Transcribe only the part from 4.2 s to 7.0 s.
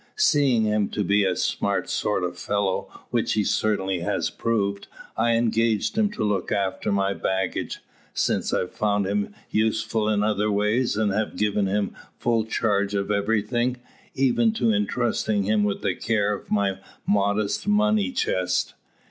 proved, I engaged him to look after